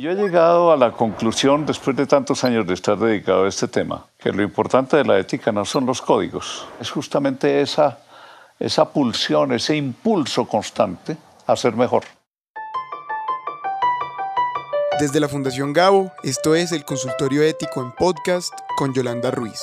[0.00, 3.68] Yo he llegado a la conclusión, después de tantos años de estar dedicado a este
[3.68, 7.98] tema, que lo importante de la ética no son los códigos, es justamente esa,
[8.58, 12.04] esa pulsión, ese impulso constante a ser mejor.
[14.98, 19.60] Desde la Fundación Gabo, esto es el Consultorio Ético en Podcast con Yolanda Ruiz.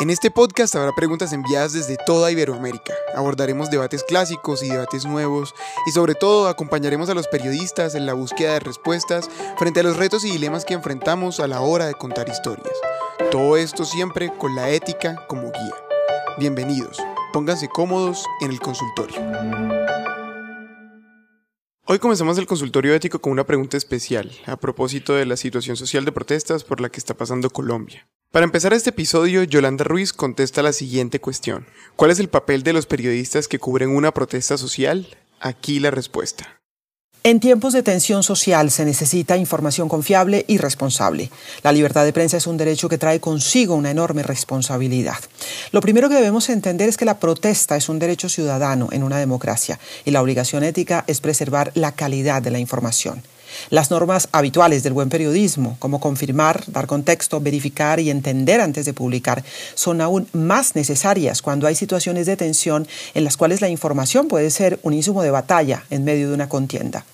[0.00, 2.94] En este podcast habrá preguntas enviadas desde toda Iberoamérica.
[3.14, 5.54] Abordaremos debates clásicos y debates nuevos
[5.86, 9.28] y sobre todo acompañaremos a los periodistas en la búsqueda de respuestas
[9.58, 12.74] frente a los retos y dilemas que enfrentamos a la hora de contar historias.
[13.30, 15.74] Todo esto siempre con la ética como guía.
[16.38, 16.96] Bienvenidos,
[17.34, 19.20] pónganse cómodos en el consultorio.
[21.92, 26.04] Hoy comenzamos el consultorio ético con una pregunta especial a propósito de la situación social
[26.04, 28.06] de protestas por la que está pasando Colombia.
[28.30, 31.66] Para empezar este episodio, Yolanda Ruiz contesta la siguiente cuestión.
[31.96, 35.08] ¿Cuál es el papel de los periodistas que cubren una protesta social?
[35.40, 36.59] Aquí la respuesta.
[37.22, 41.30] En tiempos de tensión social se necesita información confiable y responsable.
[41.62, 45.18] La libertad de prensa es un derecho que trae consigo una enorme responsabilidad.
[45.70, 49.18] Lo primero que debemos entender es que la protesta es un derecho ciudadano en una
[49.18, 53.22] democracia y la obligación ética es preservar la calidad de la información.
[53.70, 58.92] Las normas habituales del buen periodismo, como confirmar, dar contexto, verificar y entender antes de
[58.92, 64.28] publicar, son aún más necesarias cuando hay situaciones de tensión en las cuales la información
[64.28, 67.04] puede ser un insumo de batalla en medio de una contienda.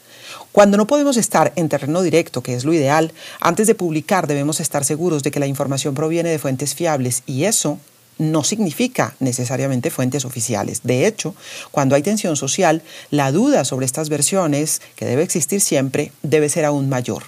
[0.52, 4.58] Cuando no podemos estar en terreno directo, que es lo ideal, antes de publicar debemos
[4.60, 7.78] estar seguros de que la información proviene de fuentes fiables y eso
[8.18, 10.80] no significa necesariamente fuentes oficiales.
[10.82, 11.34] De hecho,
[11.70, 16.64] cuando hay tensión social, la duda sobre estas versiones, que debe existir siempre, debe ser
[16.64, 17.24] aún mayor.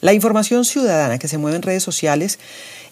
[0.00, 2.38] La información ciudadana que se mueve en redes sociales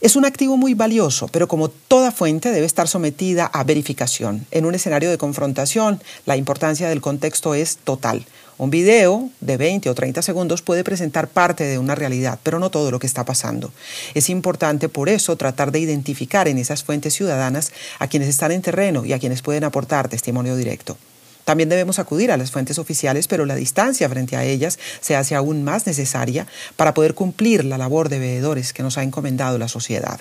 [0.01, 4.47] es un activo muy valioso, pero como toda fuente debe estar sometida a verificación.
[4.51, 8.25] En un escenario de confrontación, la importancia del contexto es total.
[8.61, 12.69] Un video de 20 o 30 segundos puede presentar parte de una realidad, pero no
[12.69, 13.73] todo lo que está pasando.
[14.13, 18.61] Es importante por eso tratar de identificar en esas fuentes ciudadanas a quienes están en
[18.61, 20.99] terreno y a quienes pueden aportar testimonio directo.
[21.47, 25.35] También debemos acudir a las fuentes oficiales, pero la distancia frente a ellas se hace
[25.35, 26.47] aún más necesaria
[26.77, 30.21] para poder cumplir la labor de veedores que nos ha encomendado la sociedad.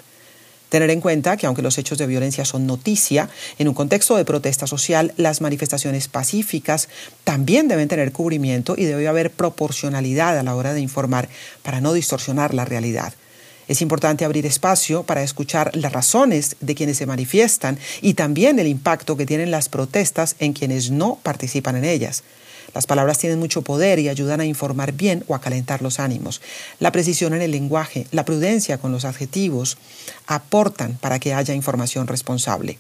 [0.70, 4.26] Tener en cuenta que aunque los hechos de violencia son noticia, en un contexto de
[4.26, 6.90] protesta social, las manifestaciones pacíficas
[7.24, 11.28] también deben tener cubrimiento y debe haber proporcionalidad a la hora de informar
[11.64, 13.14] para no distorsionar la realidad.
[13.68, 18.68] Es importante abrir espacio para escuchar las razones de quienes se manifiestan y también el
[18.68, 22.24] impacto que tienen las protestas en quienes no participan en ellas.
[22.74, 26.42] Las palabras tienen mucho poder y ayudan a informar bien o a calentar los ánimos.
[26.80, 29.78] La precisión en el lenguaje, la prudencia con los adjetivos
[30.28, 32.78] aportan para que haya información responsable.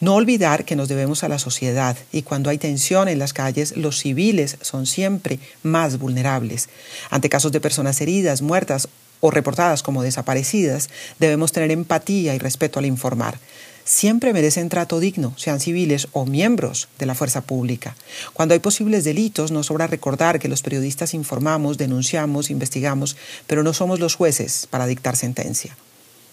[0.00, 3.76] No olvidar que nos debemos a la sociedad y cuando hay tensión en las calles,
[3.76, 6.68] los civiles son siempre más vulnerables.
[7.10, 8.88] Ante casos de personas heridas, muertas
[9.20, 13.38] o reportadas como desaparecidas, debemos tener empatía y respeto al informar
[13.84, 17.96] siempre merecen trato digno, sean civiles o miembros de la fuerza pública.
[18.32, 23.16] Cuando hay posibles delitos, nos sobra recordar que los periodistas informamos, denunciamos, investigamos,
[23.46, 25.76] pero no somos los jueces para dictar sentencia.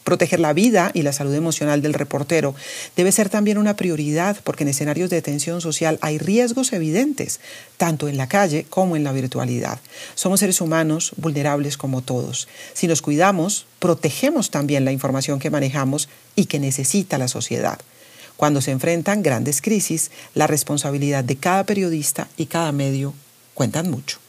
[0.04, 2.56] Proteger la vida y la salud emocional del reportero
[2.96, 7.40] debe ser también una prioridad porque en escenarios de tensión social hay riesgos evidentes,
[7.78, 9.80] tanto en la calle como en la virtualidad.
[10.16, 12.48] Somos seres humanos vulnerables como todos.
[12.74, 17.80] Si nos cuidamos, protegemos también la información que manejamos y que necesita la sociedad.
[18.40, 23.14] Cuando se enfrentan grandes crisis, la responsabilidad de cada periodista y cada medio
[23.54, 24.20] cuentan mucho.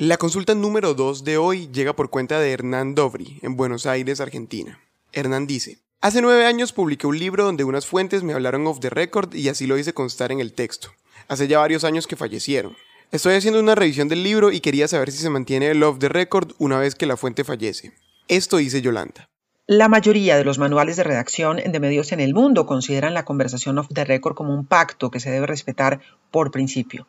[0.00, 4.20] La consulta número 2 de hoy llega por cuenta de Hernán Dovri, en Buenos Aires,
[4.20, 4.80] Argentina.
[5.12, 8.90] Hernán dice, Hace nueve años publiqué un libro donde unas fuentes me hablaron off the
[8.90, 10.92] record y así lo hice constar en el texto.
[11.26, 12.76] Hace ya varios años que fallecieron.
[13.10, 16.08] Estoy haciendo una revisión del libro y quería saber si se mantiene el off the
[16.08, 17.92] record una vez que la fuente fallece.
[18.28, 19.28] Esto dice Yolanda.
[19.70, 23.76] La mayoría de los manuales de redacción de medios en el mundo consideran la conversación
[23.76, 27.06] off the record como un pacto que se debe respetar por principio.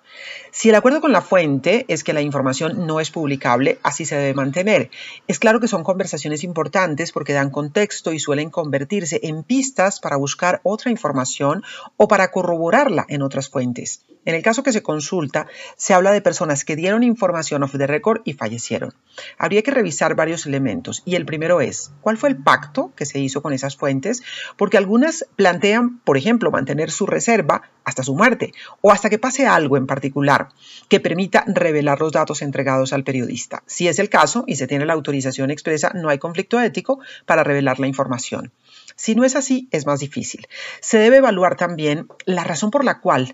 [0.52, 4.18] Si el acuerdo con la fuente es que la información no es publicable, así se
[4.18, 4.92] debe mantener.
[5.26, 10.18] Es claro que son conversaciones importantes porque dan contexto y suelen convertirse en pistas para
[10.18, 11.64] buscar otra información
[11.96, 14.04] o para corroborarla en otras fuentes.
[14.30, 17.88] En el caso que se consulta, se habla de personas que dieron información off the
[17.88, 18.94] record y fallecieron.
[19.40, 23.18] Habría que revisar varios elementos y el primero es, ¿cuál fue el pacto que se
[23.18, 24.22] hizo con esas fuentes?
[24.56, 29.48] Porque algunas plantean, por ejemplo, mantener su reserva hasta su muerte o hasta que pase
[29.48, 30.50] algo en particular
[30.90, 33.64] que permita revelar los datos entregados al periodista.
[33.66, 37.44] Si es el caso y se tiene la autorización expresa, no hay conflicto ético para
[37.44, 38.52] revelar la información.
[38.96, 40.48] Si no es así, es más difícil.
[40.82, 43.34] Se debe evaluar también la razón por la cual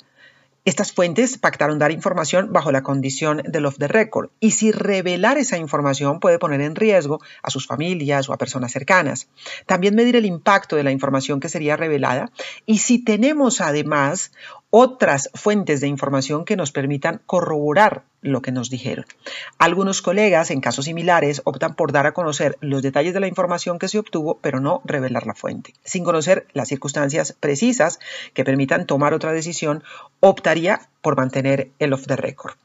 [0.66, 5.38] Estas fuentes pactaron dar información bajo la condición del off the record y si revelar
[5.38, 9.28] esa información puede poner en riesgo a sus familias o a personas cercanas.
[9.68, 12.32] También medir el impacto de la información que sería revelada
[12.66, 14.32] y si tenemos además
[14.78, 19.06] otras fuentes de información que nos permitan corroborar lo que nos dijeron.
[19.58, 23.80] Algunos colegas, en casos similares, optan por dar a conocer los detalles de la información
[23.80, 25.74] que se obtuvo, pero no revelar la fuente.
[25.86, 28.00] Sin conocer las circunstancias precisas
[28.34, 29.82] que permitan tomar otra decisión,
[30.20, 32.56] optaría por mantener el off the record.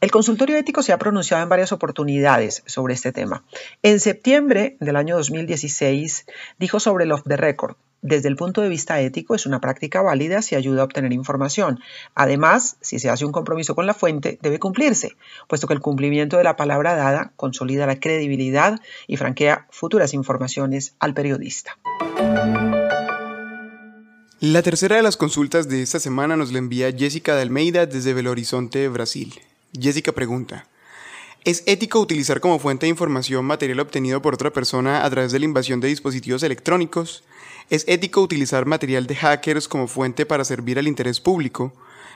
[0.00, 3.44] El consultorio ético se ha pronunciado en varias oportunidades sobre este tema.
[3.84, 6.26] En septiembre del año 2016
[6.58, 10.02] dijo sobre el off the record, desde el punto de vista ético es una práctica
[10.02, 11.80] válida si ayuda a obtener información.
[12.14, 15.16] Además, si se hace un compromiso con la fuente, debe cumplirse,
[15.48, 20.94] puesto que el cumplimiento de la palabra dada consolida la credibilidad y franquea futuras informaciones
[20.98, 21.78] al periodista.
[24.40, 28.14] La tercera de las consultas de esta semana nos la envía Jessica de Almeida desde
[28.14, 29.34] Belo Horizonte, Brasil.
[29.78, 30.66] Jessica pregunta,
[31.42, 35.38] ¿Es ético utilizar como fuente de información material obtenido por otra persona a través de
[35.38, 37.24] la invasión de dispositivos electrónicos?
[37.70, 41.72] ¿Es ético utilizar material de hackers como fuente para servir al interés público?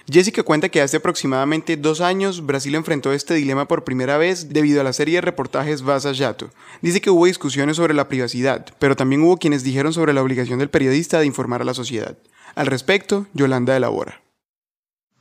[0.07, 4.83] Jessica cuenta que hace aproximadamente dos años Brasil enfrentó este dilema por primera vez debido
[4.83, 6.51] a la serie de reportajes Vaza Jato.
[6.83, 10.59] Dice que hubo discusiones sobre la privacidad, pero también hubo quienes dijeron sobre la obligación
[10.59, 12.19] del periodista de informar a la sociedad.
[12.55, 14.24] Al respecto, Yolanda elabora.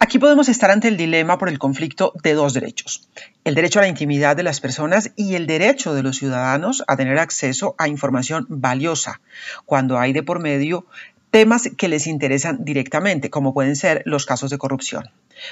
[0.04, 3.08] Aquí podemos estar ante el dilema por el conflicto de dos derechos,
[3.46, 6.98] el derecho a la intimidad de las personas y el derecho de los ciudadanos a
[6.98, 9.22] tener acceso a información valiosa,
[9.66, 10.86] cuando hay de por medio
[11.32, 15.10] temas que les interesan directamente, como pueden ser los casos de corrupción.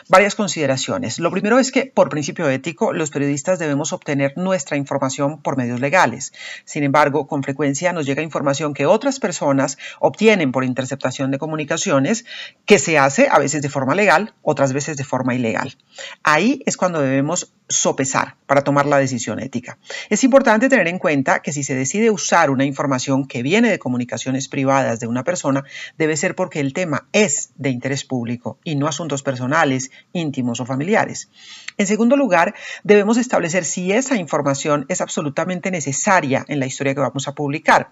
[0.10, 1.20] Varias consideraciones.
[1.20, 5.80] Lo primero es que, por principio ético, los periodistas debemos obtener nuestra información por medios
[5.80, 6.34] legales.
[6.66, 12.26] Sin embargo, con frecuencia nos llega información que otras personas obtienen por interceptación de comunicaciones,
[12.66, 15.78] que se hace a veces de forma legal, otras veces de forma ilegal.
[16.24, 19.78] Ahí es cuando debemos sopesar para tomar la decisión ética.
[20.10, 23.80] Es importante tener en cuenta que si se decide usar una información que viene de
[23.80, 25.64] comunicaciones privadas de una persona,
[25.98, 29.71] debe ser porque el tema es de interés público y no asuntos personales,
[30.14, 31.30] íntimos o familiares.
[31.78, 32.54] En segundo lugar,
[32.84, 37.90] debemos establecer si esa información es absolutamente necesaria en la historia que vamos a publicar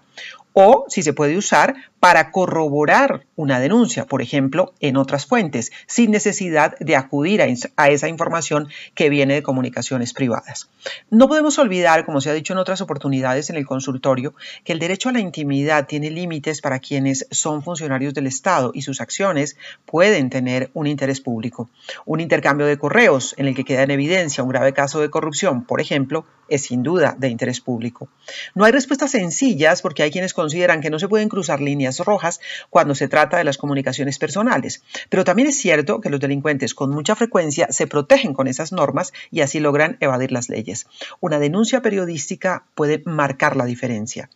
[0.52, 6.10] o si se puede usar para corroborar una denuncia, por ejemplo, en otras fuentes, sin
[6.10, 10.68] necesidad de acudir a, esa información que viene de comunicaciones privadas.
[11.10, 14.34] No podemos olvidar, como se ha dicho en otras oportunidades en el consultorio,
[14.64, 18.82] que el derecho a la intimidad tiene límites para quienes son funcionarios del Estado y
[18.82, 21.69] sus acciones pueden tener un interés público.
[22.04, 25.64] Un intercambio de correos en el que queda en evidencia un grave caso de corrupción,
[25.64, 28.08] por ejemplo, es sin duda de interés público.
[28.54, 32.40] No hay respuestas sencillas porque hay quienes consideran que no se pueden cruzar líneas rojas
[32.68, 36.90] cuando se trata de las comunicaciones personales, pero también es cierto que los delincuentes con
[36.90, 40.86] mucha frecuencia se protegen con esas normas y así logran evadir las leyes.
[41.20, 44.28] Una denuncia periodística puede marcar la diferencia.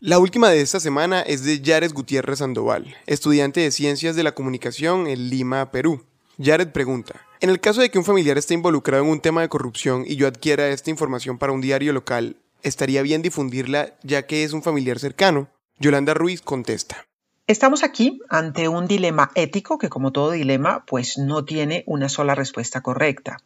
[0.00, 4.34] La última de esta semana es de Yared Gutiérrez Sandoval, estudiante de Ciencias de la
[4.34, 6.04] Comunicación en Lima, Perú.
[6.40, 9.48] Jared pregunta, en el caso de que un familiar esté involucrado en un tema de
[9.48, 12.36] corrupción y yo adquiera esta información para un diario local,
[12.66, 15.48] estaría bien difundirla ya que es un familiar cercano.
[15.78, 17.06] Yolanda Ruiz contesta.
[17.46, 22.34] Estamos aquí ante un dilema ético que como todo dilema pues no tiene una sola
[22.34, 23.36] respuesta correcta.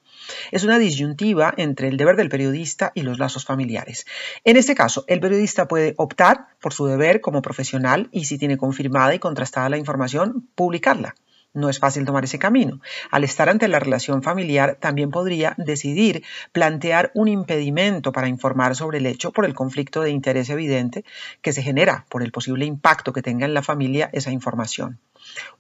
[0.53, 4.07] Es una disyuntiva entre el deber del periodista y los lazos familiares.
[4.45, 8.57] En este caso, el periodista puede optar por su deber como profesional y si tiene
[8.57, 11.15] confirmada y contrastada la información, publicarla.
[11.53, 12.81] No es fácil tomar ese camino.
[13.11, 18.99] Al estar ante la relación familiar, también podría decidir plantear un impedimento para informar sobre
[18.99, 21.05] el hecho por el conflicto de interés evidente
[21.43, 25.01] que se genera por el posible impacto que tenga en la familia esa información.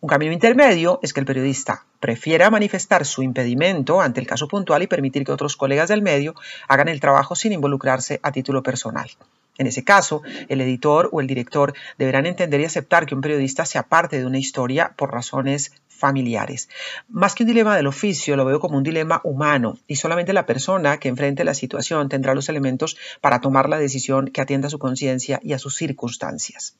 [0.00, 4.82] Un camino intermedio es que el periodista prefiera manifestar su impedimento ante el caso puntual
[4.82, 6.34] y permitir que otros colegas del medio
[6.68, 9.10] hagan el trabajo sin involucrarse a título personal.
[9.58, 13.64] En ese caso, el editor o el director deberán entender y aceptar que un periodista
[13.66, 16.68] sea parte de una historia por razones familiares.
[17.08, 20.46] Más que un dilema del oficio, lo veo como un dilema humano y solamente la
[20.46, 24.70] persona que enfrente la situación tendrá los elementos para tomar la decisión que atienda a
[24.70, 26.76] su conciencia y a sus circunstancias.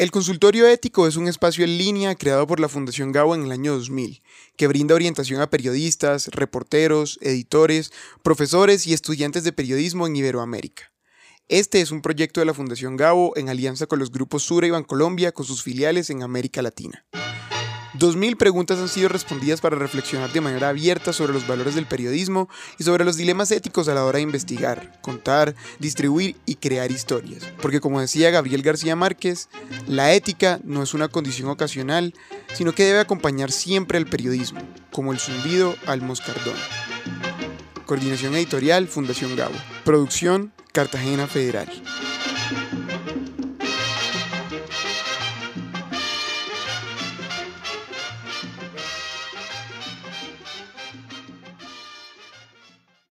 [0.00, 3.52] El consultorio ético es un espacio en línea creado por la Fundación Gabo en el
[3.52, 4.22] año 2000,
[4.56, 7.92] que brinda orientación a periodistas, reporteros, editores,
[8.22, 10.90] profesores y estudiantes de periodismo en Iberoamérica.
[11.48, 14.70] Este es un proyecto de la Fundación Gabo en alianza con los grupos Sura y
[14.70, 17.04] Bancolombia con sus filiales en América Latina.
[18.00, 22.48] 2.000 preguntas han sido respondidas para reflexionar de manera abierta sobre los valores del periodismo
[22.78, 27.46] y sobre los dilemas éticos a la hora de investigar, contar, distribuir y crear historias.
[27.60, 29.50] Porque como decía Gabriel García Márquez,
[29.86, 32.14] la ética no es una condición ocasional,
[32.54, 36.56] sino que debe acompañar siempre al periodismo, como el zumbido al moscardón.
[37.84, 39.56] Coordinación editorial, Fundación Gabo.
[39.84, 41.68] Producción, Cartagena Federal.